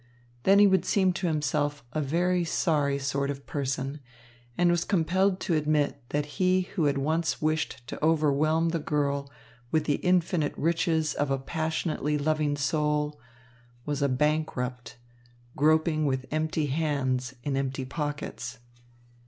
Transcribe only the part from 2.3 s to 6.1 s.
sorry sort of person, and was compelled to admit